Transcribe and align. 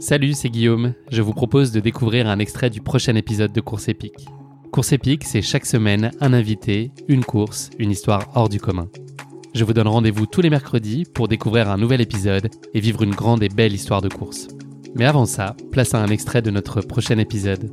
Salut, 0.00 0.32
c'est 0.32 0.48
Guillaume. 0.48 0.94
Je 1.10 1.22
vous 1.22 1.32
propose 1.32 1.72
de 1.72 1.80
découvrir 1.80 2.28
un 2.28 2.38
extrait 2.38 2.70
du 2.70 2.80
prochain 2.80 3.16
épisode 3.16 3.52
de 3.52 3.60
Course 3.60 3.88
épique. 3.88 4.28
Course 4.70 4.92
épique, 4.92 5.24
c'est 5.24 5.42
chaque 5.42 5.66
semaine 5.66 6.12
un 6.20 6.32
invité, 6.32 6.92
une 7.08 7.24
course, 7.24 7.70
une 7.80 7.90
histoire 7.90 8.30
hors 8.36 8.48
du 8.48 8.60
commun. 8.60 8.86
Je 9.56 9.64
vous 9.64 9.72
donne 9.72 9.88
rendez-vous 9.88 10.26
tous 10.26 10.40
les 10.40 10.50
mercredis 10.50 11.04
pour 11.12 11.26
découvrir 11.26 11.68
un 11.68 11.78
nouvel 11.78 12.00
épisode 12.00 12.48
et 12.74 12.78
vivre 12.78 13.02
une 13.02 13.14
grande 13.14 13.42
et 13.42 13.48
belle 13.48 13.72
histoire 13.72 14.00
de 14.00 14.08
course. 14.08 14.46
Mais 14.94 15.04
avant 15.04 15.26
ça, 15.26 15.56
place 15.72 15.94
à 15.94 15.98
un 15.98 16.08
extrait 16.08 16.42
de 16.42 16.52
notre 16.52 16.80
prochain 16.80 17.18
épisode. 17.18 17.68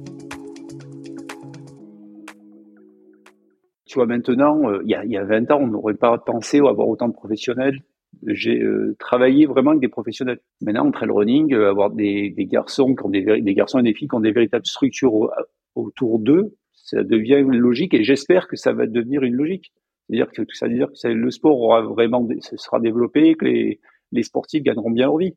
Tu 3.85 3.99
vois, 3.99 4.07
maintenant, 4.07 4.67
euh, 4.67 4.81
il 4.83 4.89
y, 4.89 5.11
y, 5.11 5.17
a, 5.17 5.23
20 5.23 5.51
ans, 5.51 5.59
on 5.61 5.67
n'aurait 5.67 5.93
pas 5.93 6.17
pensé 6.17 6.57
avoir 6.57 6.87
autant 6.87 7.07
de 7.07 7.13
professionnels 7.13 7.81
j'ai 8.27 8.61
euh, 8.61 8.95
travaillé 8.99 9.45
vraiment 9.45 9.71
avec 9.71 9.81
des 9.81 9.87
professionnels. 9.87 10.39
Maintenant, 10.61 10.87
en 10.87 10.91
trail 10.91 11.09
running, 11.09 11.53
euh, 11.53 11.69
avoir 11.69 11.91
des, 11.91 12.29
des, 12.29 12.45
garçons 12.45 12.95
qui 12.95 13.05
ont 13.05 13.09
des, 13.09 13.41
des, 13.41 13.53
garçons 13.53 13.79
et 13.79 13.83
des 13.83 13.93
filles 13.93 14.07
qui 14.07 14.15
ont 14.15 14.19
des 14.21 14.31
véritables 14.31 14.65
structures 14.65 15.29
autour 15.75 16.19
d'eux, 16.19 16.55
ça 16.73 17.03
devient 17.03 17.37
une 17.39 17.57
logique 17.57 17.93
et 17.93 18.03
j'espère 18.03 18.47
que 18.47 18.55
ça 18.55 18.73
va 18.73 18.85
devenir 18.85 19.23
une 19.23 19.33
logique. 19.33 19.71
C'est-à-dire 20.07 20.31
que 20.31 20.43
ça 20.53 20.67
veut 20.67 20.75
dire 20.75 20.87
que 20.89 21.07
le 21.07 21.31
sport 21.31 21.59
aura 21.59 21.81
vraiment, 21.81 22.27
se 22.39 22.57
sera 22.57 22.79
développé, 22.79 23.33
que 23.35 23.45
les, 23.45 23.79
les 24.11 24.23
sportifs 24.23 24.61
gagneront 24.61 24.91
bien 24.91 25.07
leur 25.07 25.17
vie. 25.17 25.35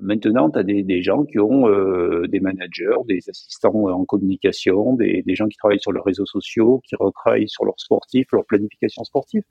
Maintenant, 0.00 0.48
tu 0.50 0.58
as 0.58 0.62
des, 0.62 0.82
des, 0.84 1.02
gens 1.02 1.24
qui 1.24 1.40
ont 1.40 1.68
euh, 1.68 2.26
des 2.28 2.38
managers, 2.38 2.96
des 3.06 3.18
assistants 3.28 3.88
en 3.88 4.04
communication, 4.04 4.94
des, 4.94 5.22
des, 5.26 5.34
gens 5.34 5.48
qui 5.48 5.56
travaillent 5.56 5.80
sur 5.80 5.90
leurs 5.90 6.04
réseaux 6.04 6.26
sociaux, 6.26 6.80
qui 6.84 6.94
retravaillent 6.94 7.48
sur 7.48 7.64
leurs 7.64 7.78
sportifs, 7.80 8.28
leur 8.32 8.44
planification 8.44 9.02
sportive. 9.02 9.42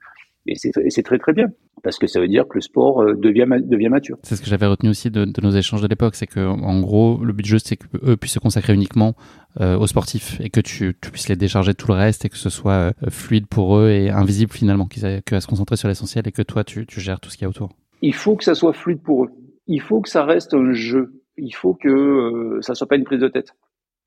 Et 0.48 0.90
c'est 0.90 1.04
très 1.04 1.18
très 1.18 1.34
bien 1.34 1.48
parce 1.84 2.00
que 2.00 2.08
ça 2.08 2.20
veut 2.20 2.28
dire 2.28 2.48
que 2.48 2.56
le 2.56 2.62
sport 2.62 3.02
euh, 3.02 3.14
devient 3.16 3.46
devient 3.64 3.90
mature. 3.90 4.18
C'est 4.24 4.36
ce 4.36 4.42
que 4.42 4.48
j'avais 4.48 4.66
retenu 4.66 4.90
aussi 4.90 5.12
de, 5.12 5.26
de, 5.26 5.42
nos 5.42 5.52
échanges 5.52 5.82
de 5.82 5.88
l'époque, 5.88 6.16
c'est 6.16 6.28
que 6.28 6.40
en 6.40 6.80
gros 6.80 7.24
le 7.24 7.34
but 7.34 7.44
du 7.44 7.50
jeu 7.50 7.60
c'est 7.60 7.76
qu'eux 7.76 8.18
puissent 8.18 8.34
se 8.34 8.40
consacrer 8.40 8.74
uniquement 8.74 9.16
euh, 9.60 9.78
aux 9.78 9.88
sportifs 9.88 10.40
et 10.40 10.50
que 10.50 10.62
tu, 10.62 10.96
tu, 11.02 11.12
puisses 11.12 11.30
les 11.30 11.36
décharger 11.36 11.72
de 11.72 11.78
tout 11.78 11.88
le 11.88 11.96
reste 11.96 12.26
et 12.26 12.30
que 12.30 12.38
ce 12.38 12.50
soit 12.50 12.72
euh, 12.72 12.92
fluide 13.10 13.48
pour 13.48 13.78
eux 13.78 13.90
et 13.90 14.10
invisible 14.10 14.52
finalement, 14.52 14.86
qu'ils 14.86 15.06
aient 15.06 15.22
que 15.26 15.36
à 15.36 15.42
se 15.42 15.48
concentrer 15.48 15.76
sur 15.76 15.88
l'essentiel 15.88 16.28
et 16.28 16.32
que 16.32 16.42
toi 16.42 16.64
tu, 16.64 16.86
tu 16.86 17.00
gères 17.00 17.20
tout 17.20 17.30
ce 17.30 17.38
qu'il 17.38 17.44
y 17.44 17.46
a 17.46 17.50
autour. 17.50 17.70
Il 18.02 18.14
faut 18.14 18.36
que 18.36 18.44
ça 18.44 18.56
soit 18.56 18.74
fluide 18.74 19.02
pour 19.02 19.26
eux. 19.26 19.30
Il 19.68 19.82
faut 19.82 20.02
que 20.02 20.10
ça 20.10 20.24
reste 20.24 20.54
un 20.54 20.72
jeu. 20.72 21.22
Il 21.38 21.54
faut 21.54 21.74
que 21.74 21.90
euh, 21.90 22.62
ça 22.62 22.76
soit 22.76 22.88
pas 22.88 22.96
une 22.96 23.04
prise 23.04 23.20
de 23.20 23.28
tête 23.28 23.54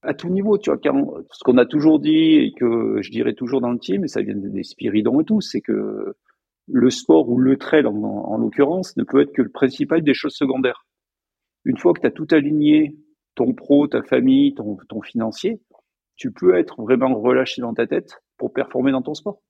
à 0.02 0.14
tout 0.14 0.28
niveau, 0.28 0.56
tu 0.56 0.70
vois, 0.70 0.78
quand, 0.82 1.12
ce 1.30 1.44
qu'on 1.44 1.58
a 1.58 1.66
toujours 1.66 2.00
dit 2.00 2.36
et 2.36 2.52
que 2.58 3.02
je 3.02 3.10
dirais 3.10 3.34
toujours 3.34 3.60
dans 3.60 3.70
le 3.70 3.78
team, 3.78 4.04
et 4.04 4.08
ça 4.08 4.22
vient 4.22 4.34
des 4.34 4.62
Spiridons 4.62 5.20
et 5.20 5.24
tout, 5.24 5.40
c'est 5.40 5.60
que 5.60 6.14
le 6.72 6.90
sport 6.90 7.28
ou 7.28 7.38
le 7.38 7.56
trail 7.56 7.86
en, 7.86 7.94
en 7.94 8.36
l'occurrence 8.38 8.96
ne 8.96 9.04
peut 9.04 9.20
être 9.20 9.32
que 9.32 9.42
le 9.42 9.50
principal 9.50 10.02
des 10.02 10.14
choses 10.14 10.34
secondaires. 10.34 10.86
Une 11.64 11.76
fois 11.76 11.92
que 11.92 12.00
tu 12.00 12.06
as 12.06 12.10
tout 12.10 12.28
aligné, 12.30 12.96
ton 13.34 13.52
pro, 13.52 13.86
ta 13.86 14.02
famille, 14.02 14.54
ton 14.54 15.02
financier, 15.02 15.60
tu 16.16 16.32
peux 16.32 16.58
être 16.58 16.82
vraiment 16.82 17.14
relâché 17.18 17.62
dans 17.62 17.72
ta 17.72 17.86
tête 17.86 18.20
pour 18.36 18.52
performer 18.52 18.92
dans 18.92 19.02
ton 19.02 19.14
sport. 19.14 19.40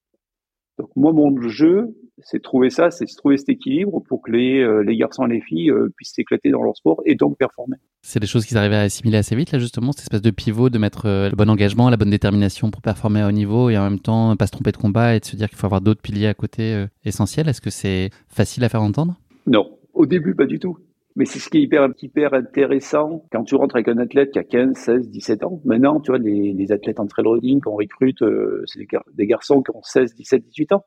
Donc 0.80 0.88
moi, 0.96 1.12
mon 1.12 1.38
jeu, 1.46 1.94
c'est 2.22 2.40
trouver 2.40 2.70
ça, 2.70 2.90
c'est 2.90 3.04
trouver 3.04 3.36
cet 3.36 3.50
équilibre 3.50 4.02
pour 4.08 4.22
que 4.22 4.32
les, 4.32 4.60
euh, 4.60 4.82
les 4.82 4.96
garçons 4.96 5.26
et 5.26 5.34
les 5.34 5.42
filles 5.42 5.70
euh, 5.70 5.92
puissent 5.94 6.14
s'éclater 6.14 6.50
dans 6.50 6.62
leur 6.62 6.74
sport 6.74 7.02
et 7.04 7.16
donc 7.16 7.36
performer. 7.36 7.76
C'est 8.00 8.18
des 8.18 8.26
choses 8.26 8.46
qu'ils 8.46 8.56
arrivaient 8.56 8.76
à 8.76 8.80
assimiler 8.80 9.18
assez 9.18 9.36
vite, 9.36 9.52
là 9.52 9.58
justement, 9.58 9.92
cette 9.92 10.04
espèce 10.04 10.22
de 10.22 10.30
pivot, 10.30 10.70
de 10.70 10.78
mettre 10.78 11.04
euh, 11.04 11.28
le 11.28 11.36
bon 11.36 11.50
engagement, 11.50 11.90
la 11.90 11.98
bonne 11.98 12.08
détermination 12.08 12.70
pour 12.70 12.80
performer 12.80 13.20
à 13.20 13.28
haut 13.28 13.32
niveau 13.32 13.68
et 13.68 13.76
en 13.76 13.84
même 13.84 13.98
temps 13.98 14.34
pas 14.36 14.46
se 14.46 14.52
tromper 14.52 14.72
de 14.72 14.78
combat 14.78 15.16
et 15.16 15.20
de 15.20 15.24
se 15.26 15.36
dire 15.36 15.50
qu'il 15.50 15.58
faut 15.58 15.66
avoir 15.66 15.82
d'autres 15.82 16.00
piliers 16.00 16.28
à 16.28 16.34
côté 16.34 16.86
essentiels. 17.04 17.46
Est-ce 17.46 17.60
que 17.60 17.68
c'est 17.68 18.08
facile 18.28 18.64
à 18.64 18.70
faire 18.70 18.80
entendre? 18.80 19.16
Non, 19.46 19.68
au 19.92 20.06
début 20.06 20.34
pas 20.34 20.46
du 20.46 20.58
tout. 20.58 20.78
Mais 21.20 21.26
c'est 21.26 21.38
ce 21.38 21.50
qui 21.50 21.58
est 21.58 21.62
hyper, 22.00 22.32
intéressant 22.32 23.26
quand 23.30 23.44
tu 23.44 23.54
rentres 23.54 23.76
avec 23.76 23.88
un 23.88 23.98
athlète 23.98 24.30
qui 24.30 24.38
a 24.38 24.42
15, 24.42 24.74
16, 24.74 25.10
17 25.10 25.44
ans. 25.44 25.60
Maintenant, 25.66 26.00
tu 26.00 26.12
vois, 26.12 26.18
les, 26.18 26.72
athlètes 26.72 26.98
en 26.98 27.06
trail 27.06 27.26
running 27.26 27.60
qu'on 27.60 27.76
recrute, 27.76 28.22
euh, 28.22 28.62
c'est 28.64 28.80
des, 29.12 29.26
garçons 29.26 29.62
qui 29.62 29.70
ont 29.76 29.82
16, 29.82 30.14
17, 30.14 30.46
18 30.46 30.72
ans. 30.72 30.86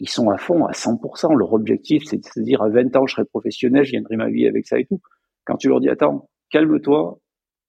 Ils 0.00 0.08
sont 0.08 0.30
à 0.30 0.36
fond, 0.36 0.64
à 0.64 0.72
100%. 0.72 1.36
Leur 1.36 1.52
objectif, 1.52 2.02
c'est 2.06 2.16
de 2.16 2.24
se 2.24 2.40
dire 2.40 2.60
à 2.60 2.70
20 2.70 2.96
ans, 2.96 3.06
je 3.06 3.14
serai 3.14 3.24
professionnel, 3.24 3.84
je 3.84 3.92
gagnerai 3.92 4.16
ma 4.16 4.30
vie 4.30 4.48
avec 4.48 4.66
ça 4.66 4.80
et 4.80 4.84
tout. 4.84 5.00
Quand 5.44 5.54
tu 5.58 5.68
leur 5.68 5.78
dis, 5.78 5.88
attends, 5.88 6.28
calme-toi, 6.50 7.20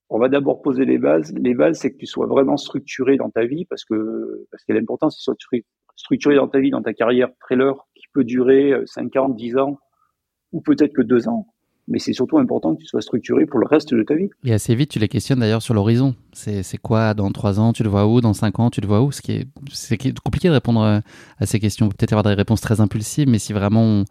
on 0.09 0.17
va 0.17 0.29
d'abord 0.29 0.63
poser 0.63 0.85
les 0.85 0.97
bases. 0.97 1.31
Les 1.37 1.53
bases, 1.53 1.77
c'est 1.77 1.91
que 1.91 1.97
tu 1.97 2.07
sois 2.07 2.25
vraiment 2.25 2.57
structuré 2.57 3.17
dans 3.17 3.29
ta 3.29 3.45
vie 3.45 3.65
parce 3.65 3.85
que, 3.85 4.47
parce 4.49 4.63
qu'elle 4.63 4.77
est 4.77 4.81
importante, 4.81 5.11
c'est 5.11 5.31
que 5.31 5.37
tu 5.37 5.45
sois 5.45 5.59
structuré 5.95 6.37
dans 6.37 6.47
ta 6.47 6.59
vie, 6.59 6.71
dans 6.71 6.81
ta 6.81 6.95
carrière 6.95 7.29
trailer 7.39 7.75
qui 7.93 8.05
peut 8.15 8.23
durer 8.23 8.73
5 8.85 9.15
ans, 9.17 9.29
10 9.29 9.57
ans 9.57 9.77
ou 10.53 10.61
peut-être 10.61 10.93
que 10.93 11.03
2 11.03 11.29
ans 11.29 11.52
mais 11.87 11.99
c'est 11.99 12.13
surtout 12.13 12.37
important 12.37 12.75
que 12.75 12.81
tu 12.81 12.87
sois 12.87 13.01
structuré 13.01 13.45
pour 13.45 13.59
le 13.59 13.65
reste 13.65 13.93
de 13.93 14.03
ta 14.03 14.15
vie. 14.15 14.29
Et 14.43 14.53
assez 14.53 14.73
vite, 14.75 14.91
tu 14.91 14.99
les 14.99 15.07
questionnes 15.07 15.39
d'ailleurs 15.39 15.61
sur 15.61 15.73
l'horizon. 15.73 16.15
C'est 16.31 16.77
quoi 16.77 17.13
dans 17.13 17.31
trois 17.31 17.59
ans, 17.59 17.73
tu 17.73 17.83
le 17.83 17.89
vois 17.89 18.07
où? 18.07 18.21
Dans 18.21 18.33
cinq 18.33 18.59
ans, 18.59 18.69
tu 18.69 18.81
le 18.81 18.87
vois 18.87 19.01
où? 19.01 19.11
Ce 19.11 19.21
qui 19.21 19.33
est, 19.33 19.47
c'est 19.71 19.97
compliqué 20.23 20.47
de 20.47 20.53
répondre 20.53 20.81
euh, 20.81 20.99
à 21.39 21.45
ces 21.45 21.59
questions. 21.59 21.89
Peut-être 21.89 22.13
avoir 22.13 22.23
des 22.23 22.33
réponses 22.33 22.61
très 22.61 22.79
impulsives, 22.79 23.27
mais 23.27 23.39
si 23.39 23.53
vraiment 23.53 23.83
on, 23.83 24.05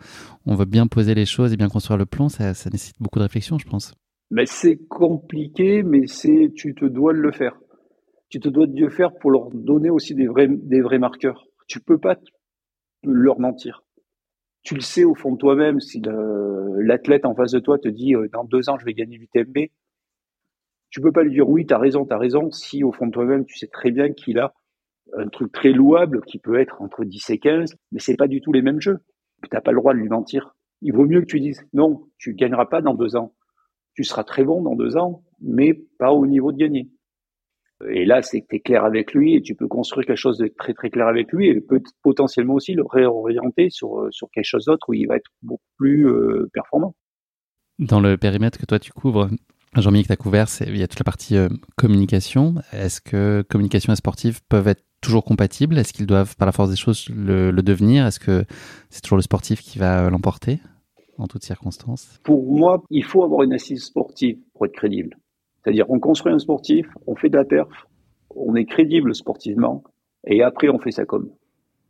on, 0.47 0.55
veut 0.55 0.67
bien 0.67 0.87
poser 0.87 1.15
les 1.15 1.27
choses 1.27 1.53
et 1.53 1.57
bien 1.57 1.69
construire 1.69 1.99
le 1.99 2.07
plan, 2.07 2.29
ça, 2.29 2.55
ça 2.55 2.71
nécessite 2.71 2.97
beaucoup 3.01 3.19
de 3.19 3.25
réflexion, 3.25 3.59
je 3.59 3.67
pense. 3.67 3.95
Mais 4.31 4.47
c'est 4.47 4.79
compliqué, 4.89 5.83
mais 5.83 6.07
c'est 6.07 6.53
tu 6.55 6.75
te 6.75 6.85
dois 6.85 7.13
de 7.13 7.19
le 7.19 7.33
faire. 7.33 7.59
Tu 8.29 8.41
te 8.41 8.49
dois 8.49 8.67
de 8.67 8.79
le 8.79 8.89
faire 8.89 9.13
pour 9.21 9.31
leur 9.31 9.51
donner 9.53 9.91
aussi 9.91 10.15
des 10.15 10.27
vrais, 10.27 10.49
des 10.49 10.81
vrais 10.81 10.99
marqueurs. 10.99 11.45
Tu 11.69 11.81
peux 11.81 11.99
pas 11.99 12.17
leur 13.03 13.41
mentir 13.41 13.83
tu 14.63 14.75
le 14.75 14.81
sais 14.81 15.05
au 15.05 15.15
fond 15.15 15.33
de 15.33 15.39
toi-même, 15.39 15.81
si 15.81 16.01
l'athlète 16.79 17.25
en 17.25 17.35
face 17.35 17.53
de 17.53 17.59
toi 17.59 17.79
te 17.79 17.89
dit 17.89 18.15
euh, 18.15 18.29
dans 18.33 18.45
deux 18.45 18.71
ans 18.71 18.79
je 18.79 18.85
vais 18.85 18.95
gagner 18.95 19.19
l'UTMB, 19.19 19.71
tu 20.91 21.01
peux 21.01 21.13
pas 21.13 21.23
lui 21.23 21.33
dire 21.33 21.49
oui, 21.49 21.67
tu 21.67 21.75
as 21.75 21.79
raison, 21.79 22.05
tu 22.07 22.15
raison, 22.15 22.51
si 22.51 22.85
au 22.85 22.93
fond 22.93 23.07
de 23.07 23.13
toi-même 23.13 23.45
tu 23.45 23.59
sais 23.59 23.67
très 23.67 23.91
bien 23.91 24.13
qu'il 24.13 24.39
a 24.39 24.55
un 25.17 25.29
truc 25.29 25.53
très 25.53 25.73
louable 25.73 26.23
qui 26.23 26.39
peut 26.39 26.59
être 26.61 26.81
entre 26.81 27.05
10 27.05 27.31
et 27.31 27.39
15, 27.39 27.77
mais 27.91 27.99
c'est 27.99 28.17
pas 28.17 28.29
du 28.29 28.41
tout 28.41 28.53
les 28.53 28.63
mêmes 28.63 28.81
jeux. 28.81 29.01
Tu 29.43 29.49
n'as 29.53 29.61
pas 29.61 29.73
le 29.73 29.79
droit 29.79 29.93
de 29.93 29.99
lui 29.99 30.09
mentir. 30.09 30.55
Il 30.81 30.93
vaut 30.93 31.07
mieux 31.07 31.21
que 31.21 31.27
tu 31.27 31.41
dises 31.41 31.65
non, 31.73 32.07
tu 32.19 32.35
gagneras 32.35 32.67
pas 32.67 32.81
dans 32.81 32.95
deux 32.95 33.17
ans. 33.17 33.35
Tu 33.95 34.05
seras 34.05 34.25
très 34.25 34.45
bon 34.45 34.63
dans 34.63 34.75
deux 34.75 34.97
ans, 34.97 35.23
mais 35.41 35.75
pas 35.99 36.13
au 36.13 36.27
niveau 36.27 36.53
de 36.53 36.57
gagner. 36.57 36.91
Et 37.91 38.05
là, 38.05 38.23
c'est 38.23 38.41
que 38.41 38.47
tu 38.49 38.57
es 38.57 38.61
clair 38.61 38.85
avec 38.85 39.13
lui 39.15 39.35
et 39.35 39.43
tu 39.43 39.55
peux 39.55 39.69
construire 39.69 40.07
quelque 40.07 40.17
chose 40.17 40.39
de 40.39 40.49
très 40.49 40.75
très 40.75 40.91
clair 40.91 41.07
avec 41.07 41.33
lui 41.33 41.49
et 41.49 41.61
peut 41.61 41.81
potentiellement 42.03 42.55
aussi 42.55 42.75
le 42.75 42.85
réorienter 42.85 43.71
sur, 43.71 44.01
euh, 44.01 44.09
sur 44.11 44.31
quelque 44.31 44.45
chose 44.45 44.67
d'autre 44.67 44.89
où 44.89 44.95
il 44.95 45.07
va 45.07 45.17
être 45.17 45.31
beaucoup 45.43 45.63
plus 45.77 46.07
euh, 46.07 46.49
performant. 46.53 46.95
Dans 47.79 48.01
le 48.01 48.17
périmètre 48.17 48.59
que 48.59 48.67
toi 48.67 48.79
tu 48.79 48.93
couvres, 48.93 49.29
Jean-Michel, 49.75 50.07
tu 50.07 50.13
as 50.13 50.17
couvert, 50.17 50.47
il 50.61 50.77
y 50.77 50.83
a 50.83 50.87
toute 50.87 51.01
la 51.01 51.05
partie 51.05 51.37
euh, 51.37 51.49
communication. 51.77 52.57
Est-ce 52.73 53.01
que 53.01 53.43
communication 53.49 53.93
et 53.93 53.97
sportive 53.97 54.41
peuvent 54.49 54.69
être 54.69 54.85
toujours 55.01 55.25
compatibles? 55.25 55.79
Est-ce 55.79 55.93
qu'ils 55.93 56.07
doivent, 56.07 56.37
par 56.37 56.47
la 56.47 56.53
force 56.53 56.71
des 56.71 56.77
choses, 56.77 57.09
le, 57.09 57.51
le 57.51 57.63
devenir? 57.63 58.07
Est-ce 58.07 58.21
que 58.21 58.45
c'est 58.91 59.01
toujours 59.01 59.17
le 59.17 59.23
sportif 59.23 59.61
qui 59.61 59.79
va 59.79 60.11
l'emporter 60.11 60.61
en 61.19 61.27
toutes 61.27 61.45
circonstances? 61.45 62.21
Pour 62.23 62.53
moi, 62.53 62.83
il 62.91 63.03
faut 63.03 63.25
avoir 63.25 63.43
une 63.43 63.55
assise 63.55 63.85
sportive 63.85 64.39
pour 64.53 64.67
être 64.67 64.75
crédible. 64.75 65.17
C'est-à-dire, 65.63 65.89
on 65.91 66.01
construit 66.01 66.33
un 66.33 66.39
sportif, 66.39 66.87
on 67.07 67.15
fait 67.15 67.29
de 67.29 67.37
la 67.37 67.45
perf, 67.45 67.87
on 68.35 68.55
est 68.55 68.65
crédible 68.65 69.15
sportivement, 69.15 69.85
et 70.27 70.43
après, 70.43 70.69
on 70.69 70.79
fait 70.79 70.91
sa 70.91 71.05
com. 71.05 71.31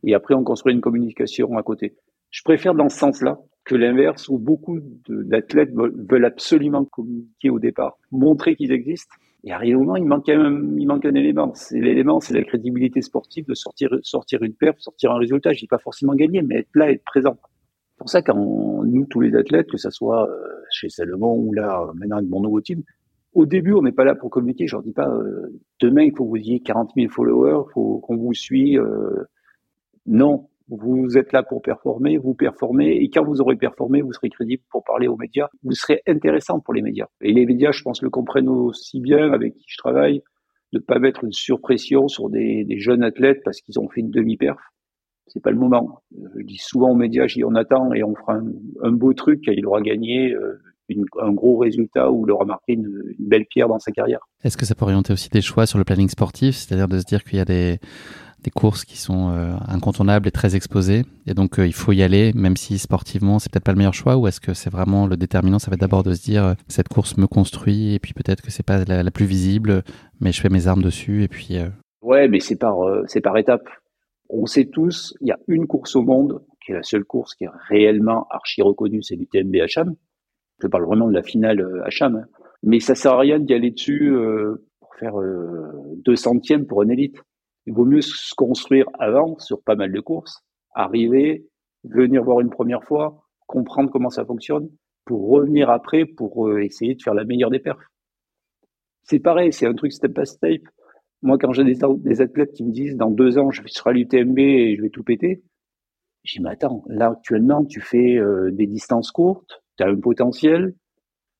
Et 0.03 0.13
après, 0.13 0.35
on 0.35 0.43
construit 0.43 0.73
une 0.73 0.81
communication 0.81 1.57
à 1.57 1.63
côté. 1.63 1.95
Je 2.29 2.41
préfère 2.43 2.75
dans 2.75 2.89
ce 2.89 2.97
sens-là, 2.97 3.39
que 3.65 3.75
l'inverse 3.75 4.27
où 4.29 4.37
beaucoup 4.37 4.79
d'athlètes 5.07 5.71
veulent 5.73 6.25
absolument 6.25 6.85
communiquer 6.85 7.49
au 7.49 7.59
départ, 7.59 7.97
montrer 8.11 8.55
qu'ils 8.55 8.71
existent. 8.71 9.13
Et 9.45 9.51
arrive 9.51 9.77
au 9.77 9.79
moment, 9.81 9.97
il 9.97 10.05
manque 10.05 10.29
un, 10.29 10.77
il 10.77 10.87
manque 10.87 11.05
un 11.05 11.15
élément. 11.15 11.51
C'est 11.53 11.79
l'élément, 11.79 12.21
c'est 12.21 12.33
la 12.33 12.43
crédibilité 12.43 13.01
sportive 13.01 13.45
de 13.45 13.53
sortir, 13.53 13.89
sortir 14.01 14.41
une 14.41 14.53
perf, 14.53 14.79
sortir 14.79 15.11
un 15.11 15.17
résultat. 15.17 15.51
Je 15.51 15.59
dis 15.59 15.67
pas 15.67 15.79
forcément 15.79 16.15
gagner, 16.15 16.41
mais 16.41 16.59
être 16.59 16.69
là, 16.75 16.89
être 16.91 17.03
présent. 17.03 17.37
C'est 17.41 17.97
pour 17.97 18.09
ça 18.09 18.21
quand 18.21 18.35
nous, 18.85 19.05
tous 19.05 19.19
les 19.19 19.35
athlètes, 19.35 19.69
que 19.69 19.77
ce 19.77 19.89
soit 19.89 20.29
euh, 20.29 20.37
chez 20.71 20.87
Salomon 20.87 21.35
ou 21.35 21.53
là, 21.53 21.91
maintenant 21.95 22.17
avec 22.17 22.29
mon 22.29 22.39
nouveau 22.39 22.61
team, 22.61 22.83
au 23.33 23.45
début, 23.45 23.73
on 23.73 23.81
n'est 23.81 23.91
pas 23.91 24.05
là 24.05 24.15
pour 24.15 24.29
communiquer. 24.29 24.67
Je 24.67 24.75
leur 24.75 24.83
dis 24.83 24.93
pas, 24.93 25.07
euh, 25.07 25.59
demain, 25.79 26.03
il 26.03 26.15
faut 26.15 26.25
que 26.25 26.29
vous 26.29 26.37
ayez 26.37 26.59
40 26.59 26.91
000 26.95 27.11
followers, 27.11 27.69
faut 27.73 27.99
qu'on 27.99 28.17
vous 28.17 28.33
suit. 28.33 28.77
Euh, 28.77 29.23
non, 30.05 30.49
vous 30.67 31.17
êtes 31.17 31.33
là 31.33 31.43
pour 31.43 31.61
performer, 31.61 32.17
vous 32.17 32.33
performez, 32.33 32.95
et 32.95 33.09
quand 33.09 33.23
vous 33.23 33.41
aurez 33.41 33.55
performé, 33.55 34.01
vous 34.01 34.13
serez 34.13 34.29
crédible 34.29 34.63
pour 34.69 34.83
parler 34.83 35.07
aux 35.07 35.17
médias. 35.17 35.49
Vous 35.63 35.73
serez 35.73 36.01
intéressant 36.07 36.59
pour 36.59 36.73
les 36.73 36.81
médias. 36.81 37.07
Et 37.21 37.33
les 37.33 37.45
médias, 37.45 37.71
je 37.71 37.81
pense, 37.83 38.01
le 38.01 38.09
comprennent 38.09 38.49
aussi 38.49 38.99
bien 38.99 39.31
avec 39.31 39.55
qui 39.55 39.65
je 39.67 39.77
travaille, 39.77 40.21
de 40.71 40.79
ne 40.79 40.83
pas 40.83 40.99
mettre 40.99 41.23
une 41.23 41.31
surpression 41.31 42.07
sur 42.07 42.29
des, 42.29 42.65
jeunes 42.79 43.03
athlètes 43.03 43.41
parce 43.43 43.61
qu'ils 43.61 43.79
ont 43.79 43.89
fait 43.89 44.01
une 44.01 44.11
demi-perf. 44.11 44.59
C'est 45.27 45.41
pas 45.41 45.51
le 45.51 45.57
moment. 45.57 46.01
Je 46.11 46.43
dis 46.43 46.57
souvent 46.57 46.91
aux 46.91 46.95
médias, 46.95 47.27
je 47.27 47.35
dis 47.35 47.43
on 47.43 47.55
attend 47.55 47.93
et 47.93 48.03
on 48.03 48.13
fera 48.15 48.39
un, 48.81 48.91
beau 48.91 49.13
truc 49.13 49.41
quand 49.45 49.53
il 49.55 49.65
aura 49.65 49.81
gagné 49.81 50.35
un 51.21 51.31
gros 51.31 51.57
résultat 51.57 52.11
ou 52.11 52.29
aura 52.29 52.45
marqué 52.45 52.73
une, 52.73 53.15
une 53.19 53.27
belle 53.27 53.45
pierre 53.45 53.67
dans 53.67 53.79
sa 53.79 53.91
carrière. 53.91 54.19
Est-ce 54.43 54.57
que 54.57 54.65
ça 54.65 54.75
peut 54.75 54.85
orienter 54.85 55.13
aussi 55.13 55.29
des 55.29 55.41
choix 55.41 55.65
sur 55.65 55.77
le 55.77 55.83
planning 55.83 56.09
sportif, 56.09 56.55
c'est-à-dire 56.55 56.87
de 56.87 56.99
se 56.99 57.05
dire 57.05 57.23
qu'il 57.23 57.37
y 57.37 57.41
a 57.41 57.45
des 57.45 57.79
des 58.43 58.51
courses 58.51 58.85
qui 58.85 58.97
sont 58.97 59.31
euh, 59.31 59.53
incontournables 59.67 60.27
et 60.27 60.31
très 60.31 60.55
exposées. 60.55 61.03
Et 61.25 61.33
donc, 61.33 61.59
euh, 61.59 61.65
il 61.65 61.73
faut 61.73 61.93
y 61.93 62.03
aller, 62.03 62.33
même 62.35 62.57
si 62.57 62.77
sportivement, 62.77 63.39
c'est 63.39 63.51
peut-être 63.51 63.63
pas 63.63 63.71
le 63.71 63.77
meilleur 63.77 63.93
choix, 63.93 64.17
ou 64.17 64.27
est-ce 64.27 64.41
que 64.41 64.53
c'est 64.53 64.69
vraiment 64.69 65.07
le 65.07 65.17
déterminant 65.17 65.59
Ça 65.59 65.71
va 65.71 65.75
être 65.75 65.81
d'abord 65.81 66.03
de 66.03 66.13
se 66.13 66.21
dire, 66.21 66.45
euh, 66.45 66.53
cette 66.67 66.89
course 66.89 67.17
me 67.17 67.25
construit, 67.25 67.93
et 67.93 67.99
puis 67.99 68.13
peut-être 68.13 68.41
que 68.41 68.51
c'est 68.51 68.65
pas 68.65 68.83
la, 68.83 69.11
plus 69.11 69.25
visible, 69.25 69.83
mais 70.19 70.31
je 70.31 70.41
fais 70.41 70.49
mes 70.49 70.67
armes 70.67 70.83
dessus, 70.83 71.23
et 71.23 71.27
puis. 71.27 71.57
Ouais, 72.01 72.27
mais 72.27 72.39
c'est 72.39 72.57
par, 72.57 72.77
c'est 73.07 73.21
par 73.21 73.37
étapes. 73.37 73.69
On 74.29 74.45
sait 74.45 74.65
tous, 74.65 75.15
il 75.21 75.27
y 75.27 75.31
a 75.31 75.37
une 75.47 75.67
course 75.67 75.95
au 75.95 76.01
monde, 76.01 76.41
qui 76.65 76.71
est 76.71 76.75
la 76.75 76.83
seule 76.83 77.05
course 77.05 77.35
qui 77.35 77.43
est 77.43 77.49
réellement 77.69 78.27
archi 78.31 78.61
reconnue, 78.61 79.03
c'est 79.03 79.15
l'UTMB 79.15 79.55
Hacham. 79.61 79.95
Je 80.61 80.67
parle 80.67 80.85
vraiment 80.85 81.07
de 81.07 81.13
la 81.13 81.23
finale 81.23 81.81
Hacham. 81.85 82.15
Hein. 82.15 82.25
Mais 82.63 82.79
ça 82.79 82.95
sert 82.95 83.13
à 83.13 83.19
rien 83.19 83.39
d'y 83.39 83.53
aller 83.53 83.71
dessus 83.71 84.15
pour 84.79 84.95
faire 84.95 85.15
deux 86.05 86.15
centièmes 86.15 86.65
pour 86.65 86.83
une 86.83 86.91
élite. 86.91 87.17
Il 87.65 87.73
vaut 87.73 87.85
mieux 87.85 88.01
se 88.01 88.33
construire 88.35 88.85
avant 88.99 89.37
sur 89.39 89.61
pas 89.61 89.75
mal 89.75 89.91
de 89.91 89.99
courses, 89.99 90.41
arriver, 90.73 91.45
venir 91.83 92.23
voir 92.23 92.39
une 92.39 92.49
première 92.49 92.83
fois, 92.83 93.25
comprendre 93.47 93.89
comment 93.91 94.09
ça 94.09 94.25
fonctionne, 94.25 94.69
pour 95.05 95.29
revenir 95.29 95.69
après 95.69 96.05
pour 96.05 96.47
euh, 96.47 96.63
essayer 96.63 96.95
de 96.95 97.01
faire 97.01 97.13
la 97.13 97.25
meilleure 97.25 97.49
des 97.49 97.59
perfs. 97.59 97.89
C'est 99.03 99.19
pareil, 99.19 99.51
c'est 99.51 99.67
un 99.67 99.73
truc 99.73 99.91
step 99.91 100.13
by 100.13 100.25
step. 100.25 100.61
Moi, 101.21 101.37
quand 101.37 101.51
j'ai 101.53 101.63
des, 101.63 102.21
athlètes 102.21 102.53
qui 102.53 102.63
me 102.63 102.71
disent 102.71 102.95
dans 102.95 103.11
deux 103.11 103.37
ans, 103.37 103.51
je 103.51 103.61
serai 103.67 103.91
à 103.91 103.93
l'UTMB 103.93 104.39
et 104.39 104.75
je 104.75 104.81
vais 104.81 104.89
tout 104.89 105.03
péter, 105.03 105.41
je 106.23 106.37
dis, 106.37 106.41
mais 106.41 106.51
attends, 106.51 106.83
là, 106.87 107.11
actuellement, 107.11 107.65
tu 107.65 107.81
fais 107.81 108.17
euh, 108.17 108.49
des 108.51 108.67
distances 108.67 109.11
courtes, 109.11 109.63
tu 109.77 109.83
as 109.83 109.87
un 109.87 109.99
potentiel, 109.99 110.75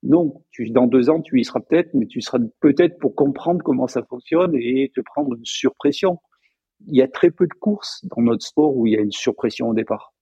non, 0.03 0.43
tu, 0.51 0.69
dans 0.69 0.87
deux 0.87 1.09
ans, 1.09 1.21
tu 1.21 1.39
y 1.39 1.45
seras 1.45 1.61
peut-être, 1.61 1.93
mais 1.93 2.05
tu 2.05 2.21
seras 2.21 2.39
peut-être 2.59 2.99
pour 2.99 3.15
comprendre 3.15 3.63
comment 3.63 3.87
ça 3.87 4.03
fonctionne 4.03 4.53
et 4.55 4.91
te 4.93 5.01
prendre 5.01 5.33
une 5.35 5.45
surpression. 5.45 6.19
Il 6.87 6.95
y 6.97 7.01
a 7.01 7.07
très 7.07 7.31
peu 7.31 7.47
de 7.47 7.53
courses 7.53 8.05
dans 8.05 8.21
notre 8.21 8.45
sport 8.45 8.75
où 8.75 8.85
il 8.85 8.93
y 8.93 8.97
a 8.97 9.01
une 9.01 9.13
surpression 9.13 9.69
au 9.69 9.73
départ. 9.73 10.13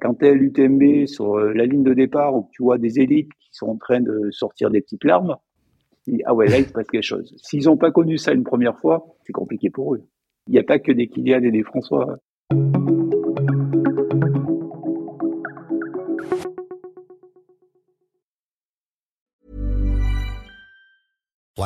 Quand 0.00 0.14
tu 0.14 0.24
es 0.24 0.30
à 0.30 0.32
l'UTMB 0.32 1.06
sur 1.06 1.36
euh, 1.36 1.52
la 1.52 1.66
ligne 1.66 1.84
de 1.84 1.92
départ 1.92 2.34
où 2.34 2.48
tu 2.52 2.62
vois 2.62 2.78
des 2.78 2.98
élites 2.98 3.30
qui 3.38 3.50
sont 3.52 3.66
en 3.66 3.76
train 3.76 4.00
de 4.00 4.30
sortir 4.30 4.70
des 4.70 4.80
petites 4.80 5.04
larmes, 5.04 5.36
ah 6.24 6.34
ouais, 6.34 6.48
là, 6.48 6.58
il 6.58 6.66
se 6.66 6.72
passe 6.72 6.86
quelque 6.88 7.02
chose. 7.02 7.34
S'ils 7.42 7.64
n'ont 7.64 7.76
pas 7.76 7.90
connu 7.90 8.18
ça 8.18 8.32
une 8.32 8.44
première 8.44 8.78
fois, 8.78 9.06
c'est 9.26 9.32
compliqué 9.32 9.70
pour 9.70 9.94
eux. 9.94 10.02
Il 10.48 10.52
n'y 10.52 10.58
a 10.58 10.64
pas 10.64 10.78
que 10.78 10.92
des 10.92 11.08
Kylian 11.08 11.42
et 11.42 11.50
des 11.50 11.62
François. 11.62 12.18